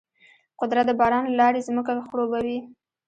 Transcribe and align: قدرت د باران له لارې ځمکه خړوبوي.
قدرت 0.59 0.85
د 0.87 0.91
باران 0.99 1.23
له 1.27 1.33
لارې 1.41 1.65
ځمکه 1.67 1.91
خړوبوي. 2.07 2.59